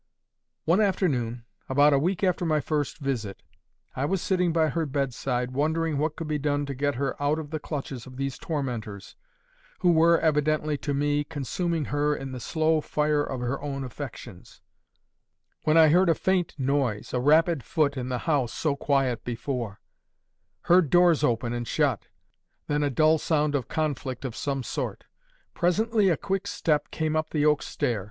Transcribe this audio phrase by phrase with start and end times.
[0.65, 3.43] "One afternoon, about a week after my first visit,
[3.95, 7.37] I was sitting by her bedside, wondering what could be done to get her out
[7.37, 9.15] of the clutches of these tormentors,
[9.81, 14.59] who were, evidently to me, consuming her in the slow fire of her own affections,
[15.65, 19.81] when I heard a faint noise, a rapid foot in the house so quiet before;
[20.61, 22.07] heard doors open and shut,
[22.65, 25.03] then a dull sound of conflict of some sort.
[25.53, 27.99] Presently a quick step came up the oak stair.